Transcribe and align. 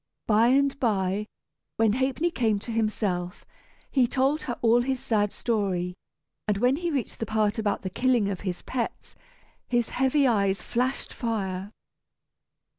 By 0.25 0.47
and 0.47 0.79
by, 0.79 1.27
when 1.75 1.93
Ha'penny 1.93 2.31
came 2.31 2.57
to 2.61 2.71
himself, 2.71 3.45
he 3.91 4.07
told 4.07 4.41
her 4.41 4.57
all 4.63 4.81
his 4.81 4.99
sad 4.99 5.31
story, 5.31 5.93
and 6.47 6.57
when 6.57 6.77
he 6.77 6.89
reached 6.89 7.19
the 7.19 7.27
part 7.27 7.59
about 7.59 7.83
the 7.83 7.89
killing 7.91 8.27
of 8.27 8.39
his 8.39 8.63
pets, 8.63 9.15
his 9.67 9.89
heavy 9.89 10.25
eyes 10.25 10.63
flashed 10.63 11.13
fire. 11.13 11.71